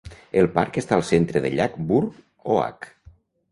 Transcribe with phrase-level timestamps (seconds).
[0.39, 2.11] El parc està al centre del llac Burr
[2.57, 2.91] Oak.